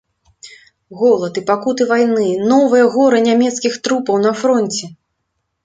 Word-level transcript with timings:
Голад 1.01 1.33
і 1.41 1.43
пакуты 1.49 1.87
вайны, 1.91 2.25
новыя 2.53 2.89
горы 2.97 3.21
нямецкіх 3.29 3.79
трупаў 3.87 4.15
на 4.27 4.35
фронце! 4.43 4.93